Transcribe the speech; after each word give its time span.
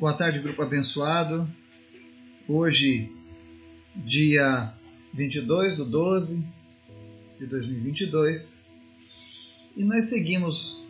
Boa 0.00 0.12
tarde, 0.12 0.40
grupo 0.40 0.60
abençoado. 0.60 1.48
Hoje, 2.48 3.12
dia 3.94 4.74
22 5.14 5.76
de 5.76 5.84
12 5.84 6.46
de 7.38 7.46
2022, 7.46 8.60
e 9.76 9.84
nós 9.84 10.06
seguimos 10.06 10.84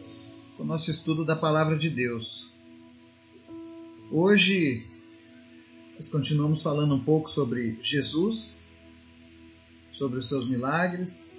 com 0.56 0.62
o 0.62 0.66
nosso 0.66 0.90
estudo 0.90 1.22
da 1.22 1.36
Palavra 1.36 1.76
de 1.76 1.90
Deus. 1.90 2.50
Hoje, 4.10 4.86
nós 5.94 6.08
continuamos 6.08 6.62
falando 6.62 6.94
um 6.94 7.04
pouco 7.04 7.28
sobre 7.30 7.78
Jesus, 7.82 8.64
sobre 9.92 10.18
os 10.18 10.30
seus 10.30 10.48
milagres, 10.48 11.30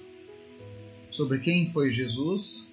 sobre 1.10 1.40
quem 1.40 1.72
foi 1.72 1.92
Jesus, 1.92 2.72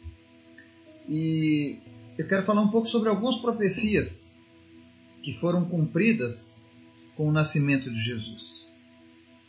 e 1.08 1.78
eu 2.18 2.28
quero 2.28 2.42
falar 2.42 2.60
um 2.60 2.70
pouco 2.70 2.86
sobre 2.86 3.08
algumas 3.08 3.38
profecias 3.38 4.35
que 5.26 5.32
foram 5.32 5.64
cumpridas 5.64 6.70
com 7.16 7.28
o 7.28 7.32
nascimento 7.32 7.90
de 7.90 8.00
Jesus. 8.00 8.64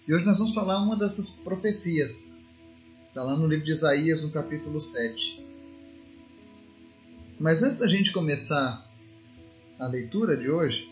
E 0.08 0.12
hoje 0.12 0.26
nós 0.26 0.40
vamos 0.40 0.56
falar 0.56 0.82
uma 0.82 0.96
dessas 0.96 1.30
profecias. 1.30 2.36
Está 3.10 3.22
lá 3.22 3.38
no 3.38 3.46
livro 3.46 3.64
de 3.64 3.74
Isaías, 3.74 4.24
no 4.24 4.32
capítulo 4.32 4.82
7. 4.82 5.40
Mas 7.40 7.62
antes 7.62 7.78
da 7.78 7.88
gente 7.88 8.12
começar 8.12 8.92
a 9.78 9.86
leitura 9.86 10.36
de 10.36 10.50
hoje, 10.50 10.92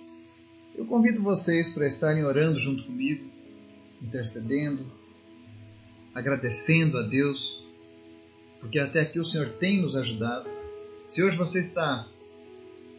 eu 0.75 0.85
convido 0.85 1.19
vocês 1.19 1.71
para 1.71 1.87
estarem 1.87 2.23
orando 2.23 2.59
junto 2.59 2.83
comigo, 2.83 3.27
intercedendo, 3.99 4.85
agradecendo 6.13 6.99
a 6.99 7.01
Deus, 7.01 7.65
porque 8.59 8.77
até 8.77 8.99
aqui 8.99 9.19
o 9.19 9.25
Senhor 9.25 9.49
tem 9.53 9.81
nos 9.81 9.95
ajudado. 9.95 10.47
Se 11.07 11.23
hoje 11.23 11.35
você 11.39 11.59
está 11.59 12.07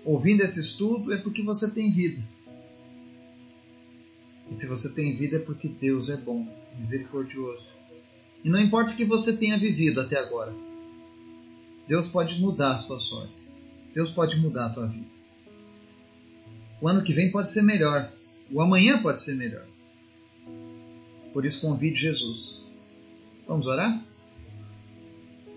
ouvindo 0.06 0.42
esse 0.42 0.60
estudo 0.60 1.12
é 1.12 1.18
porque 1.18 1.42
você 1.42 1.68
tem 1.70 1.90
vida. 1.90 2.22
E 4.48 4.54
se 4.54 4.68
você 4.68 4.88
tem 4.88 5.14
vida 5.14 5.36
é 5.36 5.40
porque 5.40 5.68
Deus 5.68 6.08
é 6.08 6.16
bom, 6.16 6.46
misericordioso. 6.78 7.72
E 8.44 8.48
não 8.48 8.60
importa 8.60 8.92
o 8.92 8.96
que 8.96 9.04
você 9.04 9.36
tenha 9.36 9.58
vivido 9.58 10.00
até 10.00 10.16
agora, 10.16 10.54
Deus 11.88 12.06
pode 12.06 12.40
mudar 12.40 12.76
a 12.76 12.78
sua 12.78 13.00
sorte. 13.00 13.34
Deus 13.92 14.12
pode 14.12 14.38
mudar 14.38 14.66
a 14.66 14.70
tua 14.70 14.86
vida. 14.86 15.06
O 16.80 16.86
ano 16.86 17.02
que 17.02 17.12
vem 17.12 17.30
pode 17.30 17.50
ser 17.50 17.62
melhor. 17.62 18.12
O 18.52 18.60
amanhã 18.60 19.02
pode 19.02 19.20
ser 19.20 19.34
melhor. 19.34 19.66
Por 21.32 21.44
isso 21.44 21.60
convide 21.60 21.96
Jesus. 21.96 22.64
Vamos 23.48 23.66
orar? 23.66 24.04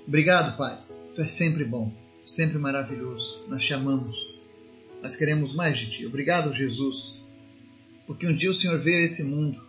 Obrigado, 0.08 0.58
Pai. 0.58 0.82
Tu 1.14 1.22
és 1.22 1.32
sempre 1.32 1.64
bom, 1.64 1.94
sempre 2.24 2.58
maravilhoso. 2.58 3.44
Nós 3.48 3.64
te 3.64 3.74
amamos. 3.74 4.39
Nós 5.02 5.16
queremos 5.16 5.54
mais 5.54 5.78
de 5.78 5.90
Ti. 5.90 6.06
Obrigado, 6.06 6.54
Jesus, 6.54 7.18
porque 8.06 8.28
um 8.28 8.36
dia 8.36 8.50
o 8.50 8.54
Senhor 8.54 8.78
veio 8.78 8.98
a 8.98 9.06
esse 9.06 9.24
mundo 9.24 9.62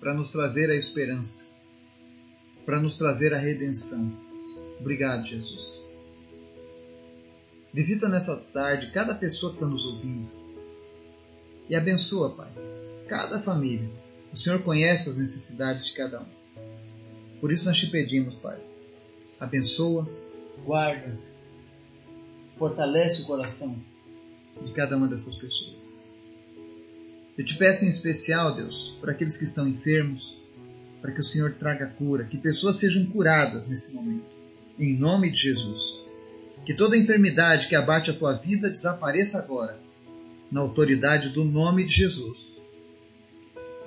para 0.00 0.12
nos 0.12 0.30
trazer 0.30 0.70
a 0.70 0.74
esperança, 0.74 1.48
para 2.64 2.80
nos 2.80 2.96
trazer 2.96 3.32
a 3.32 3.38
redenção. 3.38 4.12
Obrigado, 4.80 5.26
Jesus. 5.26 5.84
Visita 7.72 8.08
nessa 8.08 8.36
tarde 8.36 8.90
cada 8.92 9.14
pessoa 9.14 9.52
que 9.52 9.58
está 9.58 9.66
nos 9.66 9.84
ouvindo 9.84 10.28
e 11.68 11.76
abençoa, 11.76 12.30
Pai, 12.30 12.50
cada 13.08 13.38
família. 13.38 13.90
O 14.32 14.36
Senhor 14.36 14.62
conhece 14.62 15.08
as 15.08 15.16
necessidades 15.16 15.86
de 15.86 15.92
cada 15.92 16.22
um. 16.22 16.26
Por 17.40 17.52
isso 17.52 17.66
nós 17.66 17.78
te 17.78 17.86
pedimos, 17.86 18.34
Pai, 18.36 18.58
abençoa, 19.38 20.08
guarda, 20.64 21.18
fortalece 22.56 23.22
o 23.22 23.26
coração 23.26 23.80
de 24.64 24.72
cada 24.72 24.96
uma 24.96 25.08
dessas 25.08 25.36
pessoas. 25.36 25.96
Eu 27.36 27.44
te 27.44 27.56
peço 27.56 27.84
em 27.84 27.88
especial, 27.88 28.54
Deus, 28.54 28.96
para 29.00 29.12
aqueles 29.12 29.36
que 29.36 29.44
estão 29.44 29.68
enfermos, 29.68 30.40
para 31.02 31.12
que 31.12 31.20
o 31.20 31.24
Senhor 31.24 31.52
traga 31.54 31.86
cura, 31.86 32.24
que 32.24 32.38
pessoas 32.38 32.78
sejam 32.78 33.06
curadas 33.06 33.68
nesse 33.68 33.92
momento, 33.92 34.24
em 34.78 34.96
nome 34.96 35.30
de 35.30 35.38
Jesus. 35.38 36.04
Que 36.64 36.74
toda 36.74 36.96
enfermidade 36.96 37.68
que 37.68 37.76
abate 37.76 38.10
a 38.10 38.14
tua 38.14 38.32
vida 38.32 38.70
desapareça 38.70 39.38
agora, 39.38 39.78
na 40.50 40.60
autoridade 40.60 41.28
do 41.28 41.44
nome 41.44 41.84
de 41.84 41.94
Jesus. 41.94 42.60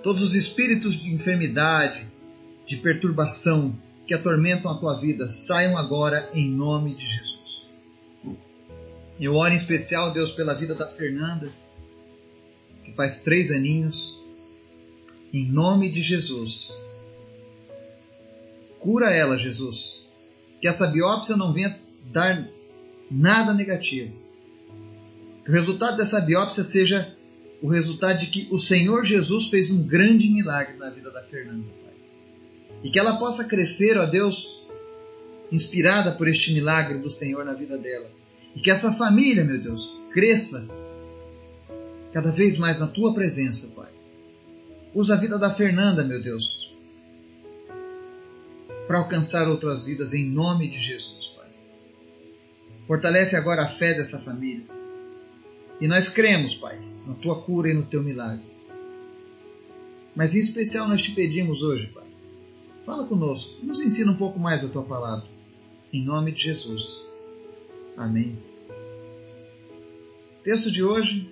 Todos 0.04 0.22
os 0.22 0.36
espíritos 0.36 0.96
de 0.96 1.12
enfermidade, 1.12 2.08
de 2.66 2.78
perturbação 2.78 3.76
que 4.06 4.14
atormentam 4.14 4.72
a 4.72 4.78
tua 4.78 4.96
vida, 4.96 5.32
saiam 5.32 5.78
agora 5.78 6.30
em 6.34 6.50
nome 6.50 6.96
de 6.96 7.06
Jesus. 7.06 7.69
Eu 9.20 9.36
oro 9.36 9.52
em 9.52 9.58
especial, 9.58 10.12
Deus, 10.14 10.32
pela 10.32 10.54
vida 10.54 10.74
da 10.74 10.88
Fernanda, 10.88 11.52
que 12.86 12.92
faz 12.96 13.20
três 13.20 13.52
aninhos. 13.52 14.24
Em 15.34 15.46
nome 15.46 15.90
de 15.90 16.02
Jesus. 16.02 16.80
Cura 18.80 19.12
ela, 19.12 19.38
Jesus. 19.38 20.08
Que 20.62 20.68
essa 20.70 20.88
biópsia 20.88 21.36
não 21.36 21.52
venha 21.52 21.78
dar 22.06 22.48
nada 23.12 23.54
negativo. 23.54 24.14
Que 25.44 25.52
o 25.52 25.54
resultado 25.54 25.98
dessa 25.98 26.22
biópsia 26.22 26.64
seja 26.64 27.14
o 27.62 27.68
resultado 27.68 28.20
de 28.20 28.28
que 28.28 28.48
o 28.50 28.58
Senhor 28.58 29.04
Jesus 29.04 29.48
fez 29.48 29.70
um 29.70 29.86
grande 29.86 30.30
milagre 30.30 30.78
na 30.78 30.90
vida 30.90 31.12
da 31.12 31.22
Fernanda, 31.22 31.68
Pai. 31.84 31.94
E 32.86 32.90
que 32.90 32.98
ela 32.98 33.18
possa 33.18 33.44
crescer, 33.44 33.98
ó 33.98 34.06
Deus, 34.06 34.66
inspirada 35.52 36.14
por 36.14 36.30
este 36.30 36.54
milagre 36.54 37.00
do 37.00 37.10
Senhor 37.10 37.44
na 37.44 37.54
vida 37.54 37.78
dela 37.78 38.10
e 38.56 38.60
que 38.60 38.72
essa 38.72 38.92
família, 38.92 39.44
meu 39.44 39.62
Deus, 39.62 40.00
cresça 40.12 40.68
cada 42.12 42.32
vez 42.32 42.58
mais 42.58 42.80
na 42.80 42.88
tua 42.88 43.14
presença, 43.14 43.68
Pai. 43.76 43.92
Usa 44.94 45.14
a 45.14 45.18
vida 45.18 45.38
da 45.38 45.50
Fernanda, 45.50 46.04
meu 46.04 46.22
Deus, 46.22 46.74
para 48.88 48.98
alcançar 48.98 49.48
outras 49.48 49.86
vidas 49.86 50.14
em 50.14 50.26
nome 50.26 50.68
de 50.68 50.82
Jesus, 50.82 51.28
Pai. 51.38 51.48
Fortalece 52.86 53.36
agora 53.36 53.64
a 53.64 53.68
fé 53.68 53.94
dessa 53.94 54.18
família. 54.20 54.66
E 55.80 55.88
nós 55.88 56.10
cremos, 56.10 56.56
Pai, 56.56 56.80
na 57.06 57.14
tua 57.14 57.42
cura 57.42 57.70
e 57.70 57.74
no 57.74 57.84
teu 57.84 58.04
milagre. 58.04 58.44
Mas 60.16 60.36
em 60.36 60.40
especial 60.40 60.88
nós 60.88 61.02
te 61.02 61.12
pedimos 61.12 61.62
hoje, 61.62 61.88
Pai. 61.94 62.08
Fala 62.86 63.06
conosco, 63.06 63.64
nos 63.64 63.80
ensina 63.80 64.12
um 64.12 64.18
pouco 64.18 64.40
mais 64.40 64.64
a 64.64 64.70
tua 64.70 64.84
palavra. 64.84 65.28
Em 65.94 66.04
nome 66.04 66.32
de 66.32 66.42
Jesus. 66.42 67.09
Amém. 68.00 68.42
Texto 70.42 70.72
de 70.72 70.82
hoje, 70.82 71.30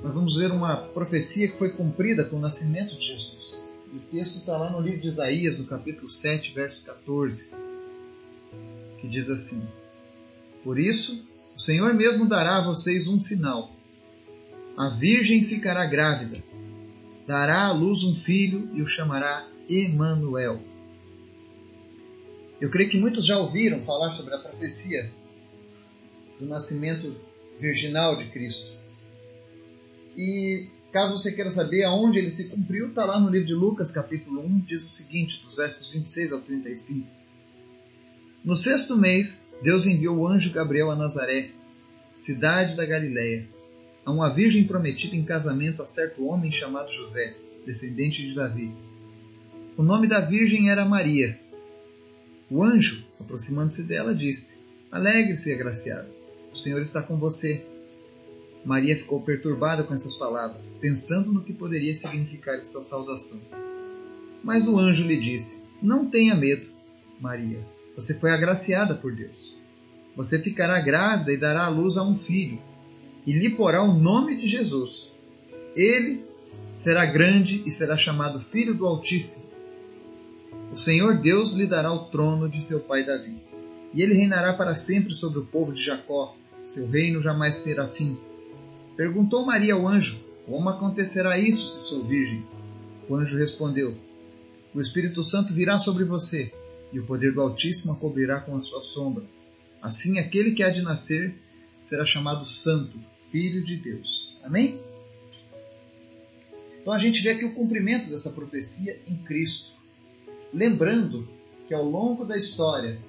nós 0.00 0.14
vamos 0.14 0.36
ver 0.36 0.52
uma 0.52 0.76
profecia 0.76 1.48
que 1.48 1.58
foi 1.58 1.70
cumprida 1.70 2.24
com 2.24 2.36
o 2.36 2.40
nascimento 2.40 2.94
de 2.94 3.04
Jesus. 3.04 3.68
O 3.92 3.98
texto 3.98 4.36
está 4.36 4.56
lá 4.56 4.70
no 4.70 4.80
livro 4.80 5.00
de 5.00 5.08
Isaías, 5.08 5.58
no 5.58 5.66
capítulo 5.66 6.08
7, 6.08 6.54
verso 6.54 6.84
14, 6.84 7.50
que 9.00 9.08
diz 9.08 9.28
assim: 9.28 9.66
Por 10.62 10.78
isso, 10.78 11.26
o 11.56 11.58
Senhor 11.58 11.92
mesmo 11.94 12.28
dará 12.28 12.58
a 12.58 12.64
vocês 12.64 13.08
um 13.08 13.18
sinal. 13.18 13.72
A 14.76 14.88
virgem 14.88 15.42
ficará 15.42 15.84
grávida, 15.84 16.40
dará 17.26 17.66
à 17.66 17.72
luz 17.72 18.04
um 18.04 18.14
filho 18.14 18.70
e 18.72 18.82
o 18.82 18.86
chamará 18.86 19.48
Emanuel. 19.68 20.62
Eu 22.60 22.70
creio 22.70 22.88
que 22.88 23.00
muitos 23.00 23.26
já 23.26 23.36
ouviram 23.36 23.80
falar 23.82 24.12
sobre 24.12 24.32
a 24.32 24.38
profecia 24.38 25.12
do 26.42 26.48
nascimento 26.48 27.14
virginal 27.58 28.16
de 28.16 28.24
Cristo. 28.26 28.72
E 30.16 30.66
caso 30.90 31.16
você 31.16 31.30
queira 31.30 31.50
saber 31.50 31.84
aonde 31.84 32.18
ele 32.18 32.32
se 32.32 32.48
cumpriu, 32.48 32.88
está 32.88 33.04
lá 33.04 33.20
no 33.20 33.30
livro 33.30 33.46
de 33.46 33.54
Lucas, 33.54 33.92
capítulo 33.92 34.44
1, 34.44 34.58
diz 34.60 34.84
o 34.84 34.88
seguinte, 34.88 35.40
dos 35.40 35.54
versos 35.54 35.88
26 35.90 36.32
ao 36.32 36.40
35. 36.40 37.06
No 38.44 38.56
sexto 38.56 38.96
mês, 38.96 39.54
Deus 39.62 39.86
enviou 39.86 40.18
o 40.18 40.26
anjo 40.26 40.52
Gabriel 40.52 40.90
a 40.90 40.96
Nazaré, 40.96 41.52
cidade 42.16 42.76
da 42.76 42.84
Galiléia, 42.84 43.48
a 44.04 44.10
uma 44.10 44.28
virgem 44.28 44.64
prometida 44.64 45.14
em 45.14 45.24
casamento 45.24 45.80
a 45.80 45.86
certo 45.86 46.26
homem 46.26 46.50
chamado 46.50 46.92
José, 46.92 47.36
descendente 47.64 48.26
de 48.26 48.34
Davi. 48.34 48.74
O 49.76 49.82
nome 49.84 50.08
da 50.08 50.18
virgem 50.18 50.70
era 50.70 50.84
Maria. 50.84 51.38
O 52.50 52.64
anjo, 52.64 53.06
aproximando-se 53.20 53.84
dela, 53.84 54.12
disse: 54.12 54.60
Alegre-se, 54.90 55.54
agraciada 55.54 56.21
o 56.52 56.56
Senhor 56.56 56.80
está 56.80 57.02
com 57.02 57.16
você. 57.16 57.64
Maria 58.64 58.96
ficou 58.96 59.22
perturbada 59.22 59.82
com 59.82 59.94
essas 59.94 60.14
palavras, 60.14 60.72
pensando 60.80 61.32
no 61.32 61.42
que 61.42 61.52
poderia 61.52 61.94
significar 61.94 62.56
esta 62.56 62.82
saudação. 62.82 63.40
Mas 64.44 64.66
o 64.66 64.78
anjo 64.78 65.06
lhe 65.06 65.16
disse: 65.16 65.62
Não 65.82 66.06
tenha 66.06 66.34
medo, 66.34 66.66
Maria. 67.20 67.66
Você 67.96 68.14
foi 68.14 68.30
agraciada 68.30 68.94
por 68.94 69.14
Deus. 69.14 69.56
Você 70.14 70.38
ficará 70.38 70.80
grávida 70.80 71.32
e 71.32 71.38
dará 71.38 71.64
à 71.64 71.68
luz 71.68 71.96
a 71.96 72.02
um 72.02 72.14
filho, 72.14 72.60
e 73.26 73.32
lhe 73.32 73.50
porá 73.50 73.82
o 73.82 73.94
nome 73.94 74.36
de 74.36 74.46
Jesus. 74.46 75.10
Ele 75.74 76.24
será 76.70 77.04
grande 77.04 77.62
e 77.64 77.72
será 77.72 77.96
chamado 77.96 78.38
Filho 78.38 78.74
do 78.74 78.86
Altíssimo. 78.86 79.46
O 80.70 80.76
Senhor 80.76 81.16
Deus 81.18 81.52
lhe 81.52 81.66
dará 81.66 81.92
o 81.92 82.06
trono 82.06 82.48
de 82.48 82.62
seu 82.62 82.80
pai 82.80 83.04
Davi, 83.04 83.36
e 83.94 84.02
ele 84.02 84.14
reinará 84.14 84.52
para 84.52 84.74
sempre 84.74 85.14
sobre 85.14 85.38
o 85.38 85.46
povo 85.46 85.72
de 85.72 85.82
Jacó 85.82 86.36
seu 86.62 86.88
reino 86.88 87.20
jamais 87.20 87.58
terá 87.58 87.88
fim. 87.88 88.16
Perguntou 88.96 89.44
Maria 89.44 89.74
ao 89.74 89.88
anjo: 89.88 90.20
Como 90.46 90.68
acontecerá 90.68 91.38
isso 91.38 91.66
se 91.66 91.88
sou 91.88 92.04
virgem? 92.04 92.46
O 93.08 93.16
anjo 93.16 93.36
respondeu: 93.36 93.96
O 94.72 94.80
Espírito 94.80 95.24
Santo 95.24 95.52
virá 95.52 95.78
sobre 95.78 96.04
você, 96.04 96.52
e 96.92 97.00
o 97.00 97.06
poder 97.06 97.34
do 97.34 97.40
Altíssimo 97.40 97.92
a 97.92 97.96
cobrirá 97.96 98.40
com 98.40 98.56
a 98.56 98.62
sua 98.62 98.80
sombra. 98.80 99.24
Assim, 99.80 100.18
aquele 100.18 100.52
que 100.52 100.62
há 100.62 100.70
de 100.70 100.82
nascer 100.82 101.34
será 101.82 102.04
chamado 102.04 102.46
Santo, 102.46 102.96
Filho 103.32 103.64
de 103.64 103.76
Deus. 103.76 104.36
Amém? 104.44 104.80
Então 106.80 106.92
a 106.92 106.98
gente 106.98 107.22
vê 107.22 107.30
aqui 107.30 107.44
o 107.44 107.54
cumprimento 107.54 108.08
dessa 108.08 108.30
profecia 108.30 109.00
em 109.06 109.16
Cristo. 109.16 109.72
Lembrando 110.52 111.28
que 111.66 111.74
ao 111.74 111.84
longo 111.84 112.24
da 112.24 112.36
história, 112.36 113.00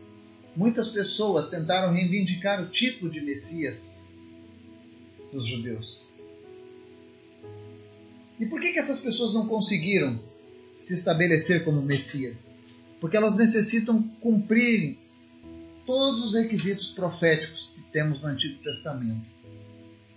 muitas 0.56 0.90
pessoas 0.90 1.50
tentaram 1.50 1.94
reivindicar 1.94 2.62
o 2.62 2.70
título 2.70 3.12
de 3.12 3.22
Messias 3.22 4.08
dos 5.32 5.46
judeus. 5.46 6.06
E 8.40 8.46
por 8.46 8.60
que, 8.60 8.74
que 8.74 8.80
essas 8.80 9.00
pessoas 9.00 9.34
não 9.34 9.48
conseguiram 9.48 10.22
se 10.78 10.94
estabelecer 10.94 11.64
como 11.64 11.82
Messias? 11.82 12.56
Porque 13.00 13.18
elas 13.18 13.36
necessitam 13.36 14.04
cumprir 14.22 14.98
todos 15.86 16.22
os 16.22 16.34
requisitos 16.34 16.90
proféticos 16.92 17.74
que 17.76 17.82
temos 17.92 18.22
no 18.22 18.30
Antigo 18.30 18.62
Testamento. 18.64 19.26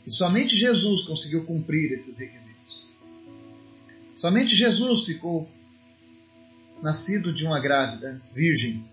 E 0.07 0.11
somente 0.11 0.57
Jesus 0.57 1.03
conseguiu 1.03 1.45
cumprir 1.45 1.93
esses 1.93 2.19
requisitos. 2.19 2.89
Somente 4.15 4.55
Jesus 4.55 5.05
ficou 5.05 5.49
nascido 6.83 7.33
de 7.33 7.45
uma 7.45 7.59
grávida, 7.59 8.23
virgem. 8.33 8.85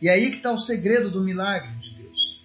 E 0.00 0.08
aí 0.08 0.30
que 0.30 0.36
está 0.36 0.52
o 0.52 0.58
segredo 0.58 1.10
do 1.10 1.22
milagre 1.22 1.70
de 1.78 2.02
Deus. 2.02 2.44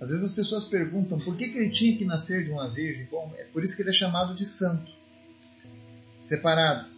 Às 0.00 0.10
vezes 0.10 0.24
as 0.24 0.34
pessoas 0.34 0.64
perguntam 0.64 1.18
por 1.18 1.36
que, 1.36 1.48
que 1.48 1.58
ele 1.58 1.70
tinha 1.70 1.96
que 1.96 2.04
nascer 2.04 2.44
de 2.44 2.50
uma 2.50 2.68
virgem. 2.68 3.06
Bom, 3.10 3.32
é 3.36 3.44
por 3.44 3.64
isso 3.64 3.74
que 3.76 3.82
ele 3.82 3.90
é 3.90 3.92
chamado 3.92 4.34
de 4.34 4.46
santo, 4.46 4.92
separado. 6.18 6.94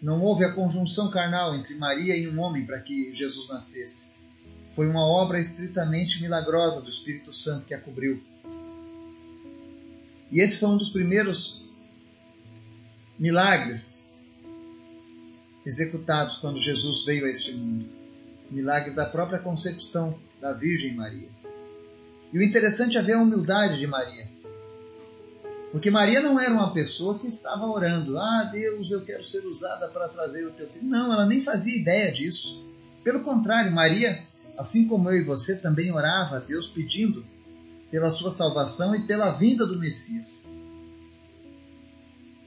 Não 0.00 0.20
houve 0.20 0.44
a 0.44 0.52
conjunção 0.52 1.10
carnal 1.10 1.54
entre 1.56 1.74
Maria 1.74 2.16
e 2.16 2.28
um 2.28 2.38
homem 2.40 2.66
para 2.66 2.78
que 2.80 3.14
Jesus 3.14 3.48
nascesse. 3.48 4.12
Foi 4.68 4.88
uma 4.88 5.06
obra 5.06 5.40
estritamente 5.40 6.20
milagrosa 6.20 6.80
do 6.80 6.90
Espírito 6.90 7.32
Santo 7.32 7.64
que 7.64 7.72
a 7.72 7.80
cobriu. 7.80 8.22
E 10.30 10.40
esse 10.40 10.58
foi 10.58 10.68
um 10.68 10.76
dos 10.76 10.90
primeiros 10.90 11.64
milagres 13.18 14.12
executados 15.64 16.36
quando 16.36 16.60
Jesus 16.60 17.04
veio 17.04 17.26
a 17.26 17.30
este 17.30 17.52
mundo. 17.52 17.88
Milagre 18.50 18.92
da 18.92 19.06
própria 19.06 19.38
concepção 19.38 20.18
da 20.40 20.52
Virgem 20.52 20.94
Maria. 20.94 21.28
E 22.32 22.38
o 22.38 22.42
interessante 22.42 22.98
é 22.98 23.02
ver 23.02 23.14
a 23.14 23.22
humildade 23.22 23.78
de 23.78 23.86
Maria. 23.86 24.28
Porque 25.72 25.90
Maria 25.90 26.20
não 26.20 26.38
era 26.38 26.52
uma 26.52 26.72
pessoa 26.72 27.18
que 27.18 27.26
estava 27.26 27.66
orando, 27.66 28.16
ah, 28.16 28.44
Deus, 28.52 28.90
eu 28.90 29.00
quero 29.00 29.24
ser 29.24 29.44
usada 29.46 29.88
para 29.88 30.08
trazer 30.08 30.46
o 30.46 30.52
teu 30.52 30.68
filho. 30.68 30.86
Não, 30.86 31.12
ela 31.12 31.26
nem 31.26 31.40
fazia 31.40 31.74
ideia 31.74 32.12
disso. 32.12 32.64
Pelo 33.02 33.20
contrário, 33.20 33.72
Maria, 33.72 34.24
assim 34.58 34.86
como 34.86 35.10
eu 35.10 35.16
e 35.16 35.22
você, 35.22 35.56
também 35.56 35.92
orava 35.92 36.36
a 36.36 36.38
Deus 36.40 36.68
pedindo 36.68 37.26
pela 37.90 38.10
sua 38.10 38.30
salvação 38.30 38.94
e 38.94 39.04
pela 39.04 39.30
vinda 39.30 39.66
do 39.66 39.78
Messias. 39.78 40.48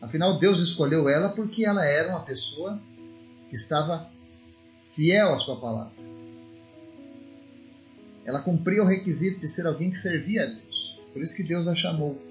Afinal, 0.02 0.38
Deus 0.38 0.60
escolheu 0.60 1.10
ela 1.10 1.30
porque 1.30 1.66
ela 1.66 1.86
era 1.86 2.10
uma 2.10 2.24
pessoa 2.24 2.80
que 3.50 3.56
estava 3.56 4.10
fiel 4.86 5.34
à 5.34 5.40
sua 5.40 5.60
palavra. 5.60 5.94
Ela 8.26 8.42
cumpria 8.42 8.84
o 8.84 8.86
requisito 8.86 9.40
de 9.40 9.48
ser 9.48 9.66
alguém 9.66 9.90
que 9.90 9.98
servia 9.98 10.44
a 10.44 10.46
Deus. 10.48 11.00
Por 11.14 11.22
isso 11.24 11.36
que 11.36 11.44
Deus 11.44 11.68
a 11.68 11.74
chamou 11.74 12.22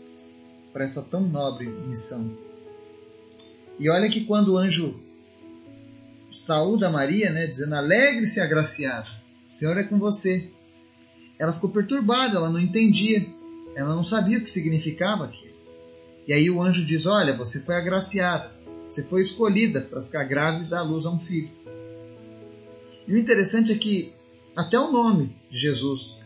para 0.73 0.85
essa 0.85 1.03
tão 1.03 1.23
nobre 1.23 1.67
missão. 1.67 2.37
E 3.79 3.89
olha 3.89 4.11
que 4.11 4.25
quando 4.25 4.53
o 4.53 4.59
anjo 4.59 5.01
saúda 6.31 6.91
Maria, 6.91 7.31
né, 7.31 7.47
dizendo: 7.47 7.75
Alegre-se, 7.75 8.41
agraciada, 8.41 9.09
o 9.49 9.53
Senhor 9.53 9.77
é 9.79 9.85
com 9.85 9.99
você. 9.99 10.51
Ela 11.39 11.53
ficou 11.53 11.71
perturbada, 11.71 12.37
ela 12.37 12.51
não 12.51 12.61
entendia, 12.61 13.27
ela 13.75 13.95
não 13.95 14.05
sabia 14.05 14.39
o 14.39 14.41
que 14.41 14.51
significava 14.51 15.27
aquilo. 15.27 15.57
E 16.27 16.33
aí 16.33 16.51
o 16.51 16.63
anjo 16.63 16.85
diz: 16.85 17.07
Olha, 17.07 17.35
você 17.35 17.61
foi 17.61 17.77
agraciada, 17.77 18.56
você 18.87 19.03
foi 19.03 19.21
escolhida 19.21 19.81
para 19.83 20.03
ficar 20.03 20.25
grávida 20.25 20.67
e 20.67 20.71
dar 20.71 20.83
luz 20.83 21.05
a 21.07 21.11
um 21.11 21.19
filho. 21.19 21.51
E 23.07 23.13
o 23.13 23.19
interessante 23.19 23.73
é 23.73 23.77
que 23.77 24.13
até 24.55 24.79
o 24.79 24.91
nome 24.91 25.37
de 25.51 25.59
Jesus 25.59 26.19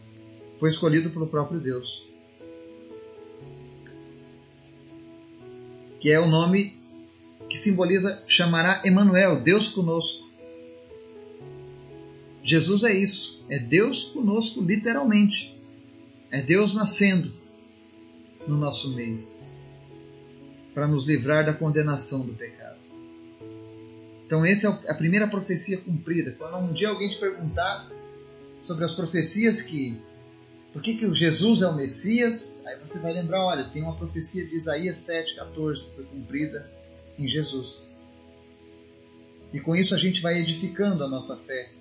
foi 0.57 0.69
escolhido 0.69 1.11
pelo 1.11 1.27
próprio 1.27 1.59
Deus. 1.59 2.07
Que 5.99 6.11
é 6.11 6.21
o 6.21 6.29
nome 6.29 6.79
que 7.49 7.59
simboliza, 7.59 8.23
chamará 8.27 8.83
Emanuel, 8.85 9.41
Deus 9.41 9.69
conosco. 9.69 10.31
Jesus 12.43 12.85
é 12.85 12.95
isso, 12.95 13.45
é 13.49 13.59
Deus 13.59 14.05
conosco 14.05 14.63
literalmente. 14.63 15.59
É 16.31 16.41
Deus 16.41 16.75
nascendo 16.75 17.33
no 18.47 18.57
nosso 18.57 18.95
meio 18.95 19.27
para 20.75 20.87
nos 20.87 21.07
livrar 21.07 21.45
da 21.45 21.53
condenação 21.53 22.21
do 22.21 22.33
pecado. 22.33 22.79
Então, 24.27 24.45
essa 24.45 24.69
é 24.85 24.93
a 24.93 24.95
primeira 24.95 25.27
profecia 25.27 25.79
cumprida. 25.79 26.33
Quando 26.39 26.57
um 26.57 26.73
dia 26.73 26.89
alguém 26.89 27.09
te 27.09 27.19
perguntar 27.19 27.91
sobre 28.63 28.85
as 28.85 28.93
profecias 28.93 29.63
que. 29.63 30.01
Por 30.73 30.81
que, 30.81 30.95
que 30.95 31.13
Jesus 31.13 31.63
é 31.63 31.67
o 31.67 31.75
Messias? 31.75 32.63
Aí 32.65 32.79
você 32.79 32.99
vai 32.99 33.13
lembrar: 33.13 33.45
olha, 33.45 33.69
tem 33.71 33.83
uma 33.83 33.97
profecia 33.97 34.47
de 34.47 34.55
Isaías 34.55 34.99
7,14 34.99 35.85
que 35.85 35.95
foi 35.97 36.05
cumprida 36.05 36.71
em 37.19 37.27
Jesus. 37.27 37.89
E 39.53 39.59
com 39.59 39.75
isso 39.75 39.95
a 39.95 39.99
gente 39.99 40.23
vai 40.23 40.39
edificando 40.39 41.03
a 41.03 41.09
nossa 41.09 41.37
fé, 41.37 41.73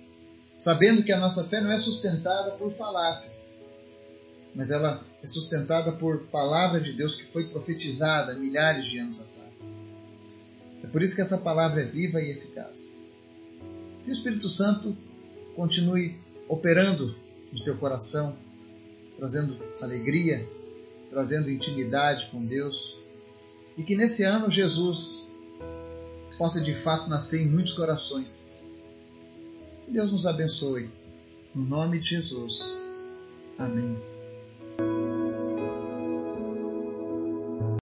sabendo 0.58 1.04
que 1.04 1.12
a 1.12 1.20
nossa 1.20 1.44
fé 1.44 1.60
não 1.60 1.70
é 1.70 1.78
sustentada 1.78 2.50
por 2.52 2.70
falácias, 2.72 3.59
mas 4.54 4.70
ela 4.70 5.04
é 5.22 5.26
sustentada 5.26 5.92
por 5.92 6.26
palavra 6.26 6.80
de 6.80 6.92
Deus 6.92 7.14
que 7.14 7.26
foi 7.26 7.48
profetizada 7.48 8.34
milhares 8.34 8.86
de 8.86 8.98
anos 8.98 9.20
atrás. 9.20 9.76
É 10.82 10.86
por 10.86 11.02
isso 11.02 11.14
que 11.14 11.20
essa 11.20 11.38
palavra 11.38 11.82
é 11.82 11.84
viva 11.84 12.20
e 12.20 12.30
eficaz. 12.30 12.98
Que 14.04 14.10
o 14.10 14.12
Espírito 14.12 14.48
Santo 14.48 14.96
continue 15.54 16.18
operando 16.48 17.14
no 17.52 17.62
teu 17.62 17.76
coração, 17.76 18.36
trazendo 19.16 19.58
alegria, 19.80 20.48
trazendo 21.10 21.50
intimidade 21.50 22.30
com 22.30 22.44
Deus, 22.44 22.98
e 23.76 23.82
que 23.82 23.96
nesse 23.96 24.24
ano 24.24 24.50
Jesus 24.50 25.28
possa 26.38 26.60
de 26.60 26.74
fato 26.74 27.08
nascer 27.08 27.42
em 27.42 27.46
muitos 27.46 27.72
corações. 27.72 28.64
Que 29.84 29.92
Deus 29.92 30.12
nos 30.12 30.26
abençoe. 30.26 30.90
No 31.54 31.64
nome 31.64 31.98
de 31.98 32.10
Jesus. 32.10 32.78
Amém. 33.58 34.09